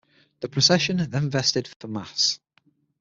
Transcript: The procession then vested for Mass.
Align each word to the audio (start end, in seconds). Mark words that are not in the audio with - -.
The 0.39 0.49
procession 0.49 1.11
then 1.11 1.29
vested 1.29 1.69
for 1.79 1.87
Mass. 1.87 2.39